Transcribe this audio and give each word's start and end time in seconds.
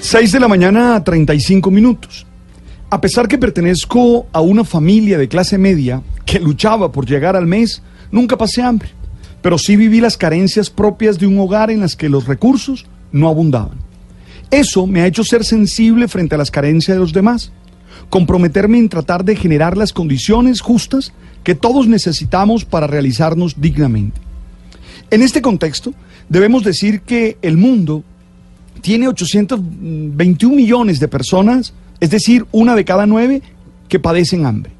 6 0.00 0.32
de 0.32 0.40
la 0.40 0.48
mañana, 0.48 1.02
35 1.02 1.70
minutos. 1.70 2.24
A 2.88 3.00
pesar 3.00 3.26
que 3.26 3.36
pertenezco 3.36 4.26
a 4.32 4.40
una 4.40 4.64
familia 4.64 5.18
de 5.18 5.28
clase 5.28 5.58
media 5.58 6.02
que 6.24 6.38
luchaba 6.38 6.92
por 6.92 7.04
llegar 7.04 7.34
al 7.34 7.46
mes, 7.46 7.82
nunca 8.12 8.38
pasé 8.38 8.62
hambre, 8.62 8.90
pero 9.42 9.58
sí 9.58 9.76
viví 9.76 10.00
las 10.00 10.16
carencias 10.16 10.70
propias 10.70 11.18
de 11.18 11.26
un 11.26 11.38
hogar 11.38 11.70
en 11.70 11.80
las 11.80 11.96
que 11.96 12.08
los 12.08 12.26
recursos 12.26 12.86
no 13.10 13.28
abundaban. 13.28 13.78
Eso 14.50 14.86
me 14.86 15.02
ha 15.02 15.06
hecho 15.06 15.24
ser 15.24 15.44
sensible 15.44 16.06
frente 16.08 16.36
a 16.36 16.38
las 16.38 16.50
carencias 16.50 16.96
de 16.96 17.00
los 17.00 17.12
demás, 17.12 17.52
comprometerme 18.08 18.78
en 18.78 18.88
tratar 18.88 19.24
de 19.24 19.36
generar 19.36 19.76
las 19.76 19.92
condiciones 19.92 20.60
justas 20.60 21.12
que 21.42 21.56
todos 21.56 21.88
necesitamos 21.88 22.64
para 22.64 22.86
realizarnos 22.86 23.60
dignamente. 23.60 24.20
En 25.10 25.22
este 25.22 25.42
contexto, 25.42 25.92
debemos 26.28 26.62
decir 26.62 27.00
que 27.02 27.36
el 27.42 27.56
mundo 27.56 28.04
tiene 28.80 29.08
821 29.08 30.54
millones 30.54 31.00
de 31.00 31.08
personas, 31.08 31.72
es 32.00 32.10
decir, 32.10 32.46
una 32.52 32.74
de 32.74 32.84
cada 32.84 33.06
nueve 33.06 33.42
que 33.88 33.98
padecen 33.98 34.46
hambre. 34.46 34.72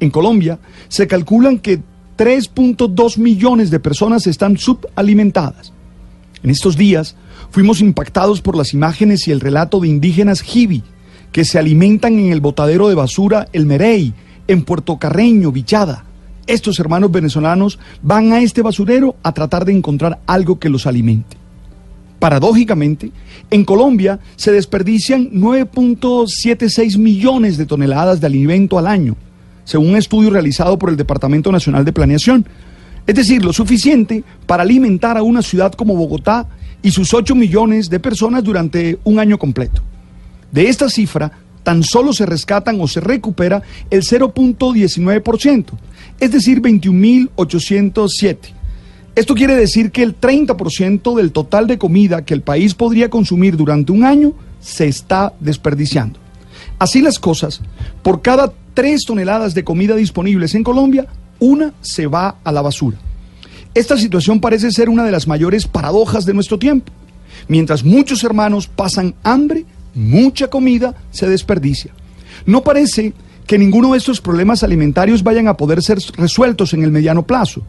En 0.00 0.10
Colombia 0.10 0.58
se 0.88 1.06
calculan 1.06 1.58
que 1.58 1.80
3.2 2.16 3.18
millones 3.18 3.70
de 3.70 3.80
personas 3.80 4.26
están 4.26 4.56
subalimentadas. 4.56 5.72
En 6.42 6.50
estos 6.50 6.76
días 6.76 7.16
fuimos 7.50 7.80
impactados 7.80 8.40
por 8.40 8.56
las 8.56 8.74
imágenes 8.74 9.26
y 9.26 9.32
el 9.32 9.40
relato 9.40 9.80
de 9.80 9.88
indígenas 9.88 10.42
jibi 10.42 10.82
que 11.32 11.44
se 11.44 11.58
alimentan 11.58 12.18
en 12.18 12.30
el 12.30 12.40
botadero 12.40 12.88
de 12.88 12.94
basura 12.94 13.48
El 13.52 13.66
Merey, 13.66 14.14
en 14.46 14.62
Puerto 14.62 14.98
Carreño, 14.98 15.50
Vichada. 15.50 16.04
Estos 16.46 16.78
hermanos 16.78 17.10
venezolanos 17.10 17.78
van 18.02 18.32
a 18.32 18.40
este 18.40 18.62
basurero 18.62 19.16
a 19.22 19.32
tratar 19.32 19.64
de 19.64 19.72
encontrar 19.72 20.20
algo 20.26 20.58
que 20.58 20.68
los 20.68 20.86
alimente. 20.86 21.43
Paradójicamente, 22.24 23.12
en 23.50 23.66
Colombia 23.66 24.18
se 24.36 24.50
desperdician 24.50 25.30
9.76 25.32 26.96
millones 26.96 27.58
de 27.58 27.66
toneladas 27.66 28.18
de 28.18 28.26
alimento 28.26 28.78
al 28.78 28.86
año, 28.86 29.14
según 29.64 29.90
un 29.90 29.96
estudio 29.96 30.30
realizado 30.30 30.78
por 30.78 30.88
el 30.88 30.96
Departamento 30.96 31.52
Nacional 31.52 31.84
de 31.84 31.92
Planeación. 31.92 32.46
Es 33.06 33.14
decir, 33.14 33.44
lo 33.44 33.52
suficiente 33.52 34.24
para 34.46 34.62
alimentar 34.62 35.18
a 35.18 35.22
una 35.22 35.42
ciudad 35.42 35.74
como 35.74 35.96
Bogotá 35.96 36.46
y 36.82 36.92
sus 36.92 37.12
8 37.12 37.34
millones 37.34 37.90
de 37.90 38.00
personas 38.00 38.42
durante 38.42 38.98
un 39.04 39.18
año 39.18 39.38
completo. 39.38 39.82
De 40.50 40.70
esta 40.70 40.88
cifra, 40.88 41.30
tan 41.62 41.82
solo 41.82 42.14
se 42.14 42.24
rescatan 42.24 42.80
o 42.80 42.88
se 42.88 43.00
recupera 43.00 43.62
el 43.90 44.00
0.19%, 44.00 45.66
es 46.20 46.32
decir, 46.32 46.62
21.807. 46.62 48.53
Esto 49.14 49.36
quiere 49.36 49.54
decir 49.54 49.92
que 49.92 50.02
el 50.02 50.18
30% 50.18 51.14
del 51.14 51.30
total 51.30 51.68
de 51.68 51.78
comida 51.78 52.24
que 52.24 52.34
el 52.34 52.42
país 52.42 52.74
podría 52.74 53.10
consumir 53.10 53.56
durante 53.56 53.92
un 53.92 54.04
año 54.04 54.32
se 54.60 54.88
está 54.88 55.34
desperdiciando. 55.38 56.18
Así 56.80 57.00
las 57.00 57.20
cosas, 57.20 57.60
por 58.02 58.22
cada 58.22 58.52
3 58.74 59.04
toneladas 59.06 59.54
de 59.54 59.62
comida 59.62 59.94
disponibles 59.94 60.56
en 60.56 60.64
Colombia, 60.64 61.06
una 61.38 61.72
se 61.80 62.08
va 62.08 62.38
a 62.42 62.50
la 62.50 62.62
basura. 62.62 62.98
Esta 63.72 63.96
situación 63.96 64.40
parece 64.40 64.72
ser 64.72 64.88
una 64.88 65.04
de 65.04 65.12
las 65.12 65.28
mayores 65.28 65.68
paradojas 65.68 66.26
de 66.26 66.34
nuestro 66.34 66.58
tiempo. 66.58 66.92
Mientras 67.46 67.84
muchos 67.84 68.24
hermanos 68.24 68.66
pasan 68.66 69.14
hambre, 69.22 69.64
mucha 69.94 70.48
comida 70.48 70.92
se 71.12 71.28
desperdicia. 71.28 71.92
No 72.46 72.64
parece 72.64 73.12
que 73.46 73.58
ninguno 73.58 73.92
de 73.92 73.98
estos 73.98 74.20
problemas 74.20 74.64
alimentarios 74.64 75.22
vayan 75.22 75.46
a 75.46 75.56
poder 75.56 75.82
ser 75.82 75.98
resueltos 76.16 76.74
en 76.74 76.82
el 76.82 76.90
mediano 76.90 77.24
plazo 77.24 77.62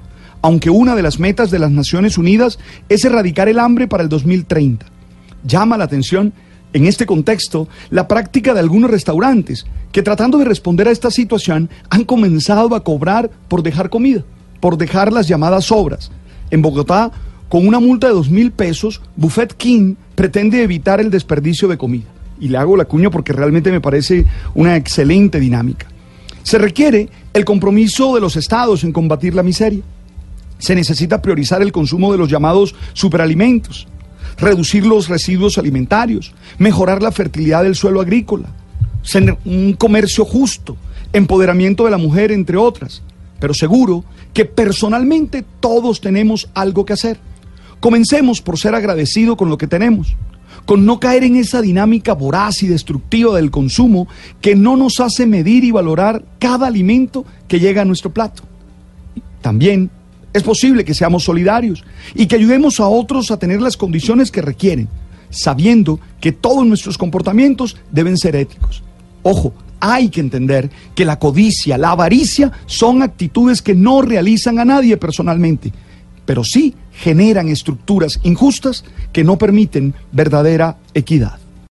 aunque 0.45 0.69
una 0.69 0.95
de 0.95 1.01
las 1.01 1.19
metas 1.19 1.49
de 1.49 1.57
las 1.57 1.71
Naciones 1.71 2.19
Unidas 2.19 2.59
es 2.87 3.03
erradicar 3.03 3.49
el 3.49 3.57
hambre 3.57 3.87
para 3.87 4.03
el 4.03 4.09
2030. 4.09 4.85
Llama 5.43 5.75
la 5.75 5.85
atención 5.85 6.33
en 6.71 6.85
este 6.85 7.07
contexto 7.07 7.67
la 7.89 8.07
práctica 8.07 8.53
de 8.53 8.59
algunos 8.59 8.91
restaurantes 8.91 9.65
que 9.91 10.03
tratando 10.03 10.37
de 10.37 10.45
responder 10.45 10.87
a 10.87 10.91
esta 10.91 11.09
situación 11.09 11.71
han 11.89 12.03
comenzado 12.03 12.75
a 12.75 12.83
cobrar 12.83 13.31
por 13.47 13.63
dejar 13.63 13.89
comida, 13.89 14.23
por 14.59 14.77
dejar 14.77 15.11
las 15.11 15.27
llamadas 15.27 15.65
sobras. 15.65 16.11
En 16.51 16.61
Bogotá, 16.61 17.11
con 17.49 17.67
una 17.67 17.79
multa 17.79 18.05
de 18.05 18.13
dos 18.13 18.29
mil 18.29 18.51
pesos, 18.51 19.01
Buffet 19.15 19.51
King 19.55 19.95
pretende 20.13 20.61
evitar 20.61 21.01
el 21.01 21.09
desperdicio 21.09 21.67
de 21.67 21.79
comida. 21.79 22.05
Y 22.39 22.49
le 22.49 22.59
hago 22.59 22.77
la 22.77 22.85
cuña 22.85 23.09
porque 23.09 23.33
realmente 23.33 23.71
me 23.71 23.81
parece 23.81 24.27
una 24.53 24.75
excelente 24.75 25.39
dinámica. 25.39 25.87
Se 26.43 26.59
requiere 26.59 27.09
el 27.33 27.45
compromiso 27.45 28.13
de 28.13 28.21
los 28.21 28.35
estados 28.35 28.83
en 28.83 28.91
combatir 28.91 29.33
la 29.33 29.41
miseria 29.41 29.81
se 30.57 30.75
necesita 30.75 31.21
priorizar 31.21 31.61
el 31.61 31.71
consumo 31.71 32.11
de 32.11 32.17
los 32.17 32.29
llamados 32.29 32.75
superalimentos, 32.93 33.87
reducir 34.37 34.85
los 34.85 35.07
residuos 35.07 35.57
alimentarios, 35.57 36.33
mejorar 36.57 37.01
la 37.01 37.11
fertilidad 37.11 37.63
del 37.63 37.75
suelo 37.75 38.01
agrícola, 38.01 38.49
un 39.45 39.73
comercio 39.73 40.25
justo, 40.25 40.77
empoderamiento 41.13 41.85
de 41.85 41.91
la 41.91 41.97
mujer, 41.97 42.31
entre 42.31 42.57
otras. 42.57 43.01
Pero 43.39 43.53
seguro 43.53 44.03
que 44.33 44.45
personalmente 44.45 45.45
todos 45.59 46.01
tenemos 46.01 46.49
algo 46.53 46.85
que 46.85 46.93
hacer. 46.93 47.19
Comencemos 47.79 48.41
por 48.41 48.57
ser 48.57 48.75
agradecidos 48.75 49.35
con 49.35 49.49
lo 49.49 49.57
que 49.57 49.67
tenemos, 49.67 50.15
con 50.65 50.85
no 50.85 50.99
caer 50.99 51.23
en 51.23 51.35
esa 51.35 51.61
dinámica 51.61 52.13
voraz 52.13 52.63
y 52.63 52.67
destructiva 52.67 53.35
del 53.35 53.51
consumo 53.51 54.07
que 54.41 54.55
no 54.55 54.75
nos 54.75 54.99
hace 54.99 55.25
medir 55.25 55.63
y 55.63 55.71
valorar 55.71 56.23
cada 56.39 56.67
alimento 56.67 57.25
que 57.47 57.59
llega 57.59 57.83
a 57.83 57.85
nuestro 57.85 58.11
plato. 58.11 58.43
También 59.41 59.91
es 60.35 60.43
posible 60.43 60.83
que 60.83 60.93
seamos 60.93 61.23
solidarios 61.23 61.85
y 62.13 62.25
que 62.27 62.35
ayudemos 62.35 62.81
a 62.81 62.87
otros 62.89 63.31
a 63.31 63.39
tener 63.39 63.61
las 63.61 63.77
condiciones 63.77 64.31
que 64.31 64.41
requieren, 64.41 64.89
sabiendo 65.29 65.97
que 66.19 66.33
todos 66.33 66.65
nuestros 66.65 66.97
comportamientos 66.97 67.77
deben 67.89 68.17
ser 68.17 68.35
éticos. 68.35 68.83
Ojo, 69.23 69.53
hay 69.79 70.09
que 70.09 70.19
entender 70.19 70.69
que 70.93 71.05
la 71.05 71.19
codicia, 71.19 71.77
la 71.77 71.91
avaricia 71.91 72.51
son 72.65 73.01
actitudes 73.01 73.61
que 73.61 73.75
no 73.75 74.01
realizan 74.01 74.59
a 74.59 74.65
nadie 74.65 74.97
personalmente, 74.97 75.71
pero 76.25 76.43
sí 76.43 76.75
generan 76.91 77.47
estructuras 77.47 78.19
injustas 78.23 78.83
que 79.13 79.23
no 79.23 79.37
permiten 79.37 79.93
verdadera 80.11 80.75
equidad. 80.93 81.44